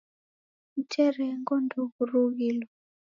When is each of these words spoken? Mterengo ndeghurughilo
Mterengo 0.77 1.53
ndeghurughilo 1.65 2.67